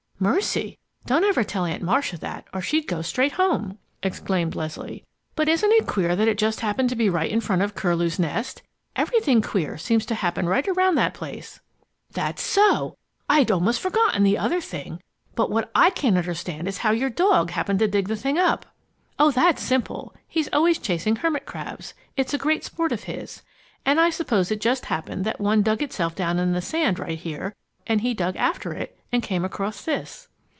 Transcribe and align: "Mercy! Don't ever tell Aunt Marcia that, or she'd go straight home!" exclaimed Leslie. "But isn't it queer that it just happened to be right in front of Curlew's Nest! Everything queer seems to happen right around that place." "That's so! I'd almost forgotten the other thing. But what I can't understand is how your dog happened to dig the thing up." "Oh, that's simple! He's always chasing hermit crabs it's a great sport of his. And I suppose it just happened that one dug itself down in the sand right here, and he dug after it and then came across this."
"Mercy! 0.21 0.77
Don't 1.07 1.23
ever 1.23 1.43
tell 1.43 1.65
Aunt 1.65 1.81
Marcia 1.81 2.15
that, 2.19 2.45
or 2.53 2.61
she'd 2.61 2.87
go 2.87 3.01
straight 3.01 3.31
home!" 3.31 3.79
exclaimed 4.03 4.53
Leslie. 4.53 5.03
"But 5.35 5.49
isn't 5.49 5.71
it 5.71 5.87
queer 5.87 6.15
that 6.15 6.27
it 6.27 6.37
just 6.37 6.59
happened 6.59 6.89
to 6.91 6.95
be 6.95 7.09
right 7.09 7.31
in 7.31 7.41
front 7.41 7.63
of 7.63 7.73
Curlew's 7.73 8.19
Nest! 8.19 8.61
Everything 8.95 9.41
queer 9.41 9.79
seems 9.79 10.05
to 10.05 10.13
happen 10.13 10.47
right 10.47 10.67
around 10.67 10.93
that 10.93 11.15
place." 11.15 11.59
"That's 12.11 12.43
so! 12.43 12.95
I'd 13.27 13.49
almost 13.49 13.81
forgotten 13.81 14.21
the 14.21 14.37
other 14.37 14.61
thing. 14.61 15.01
But 15.33 15.49
what 15.49 15.71
I 15.73 15.89
can't 15.89 16.19
understand 16.19 16.67
is 16.67 16.77
how 16.77 16.91
your 16.91 17.09
dog 17.09 17.49
happened 17.49 17.79
to 17.79 17.87
dig 17.87 18.07
the 18.07 18.15
thing 18.15 18.37
up." 18.37 18.67
"Oh, 19.17 19.31
that's 19.31 19.63
simple! 19.63 20.13
He's 20.27 20.49
always 20.53 20.77
chasing 20.77 21.15
hermit 21.15 21.47
crabs 21.47 21.95
it's 22.15 22.31
a 22.35 22.37
great 22.37 22.63
sport 22.63 22.91
of 22.91 23.05
his. 23.05 23.41
And 23.87 23.99
I 23.99 24.11
suppose 24.11 24.51
it 24.51 24.61
just 24.61 24.85
happened 24.85 25.23
that 25.25 25.41
one 25.41 25.63
dug 25.63 25.81
itself 25.81 26.13
down 26.13 26.37
in 26.37 26.51
the 26.51 26.61
sand 26.61 26.99
right 26.99 27.17
here, 27.17 27.55
and 27.87 28.01
he 28.01 28.13
dug 28.13 28.35
after 28.37 28.73
it 28.73 28.91
and 29.13 29.21
then 29.21 29.27
came 29.27 29.43
across 29.43 29.83
this." 29.83 30.29